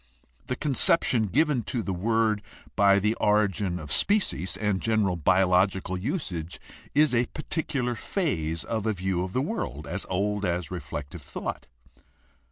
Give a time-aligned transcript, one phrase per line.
[0.47, 2.41] The conception given to the word
[2.75, 6.59] by the Origin of Species and general bio logical usage
[6.95, 11.67] is a particular phase of a view of the world as old as reflective thought.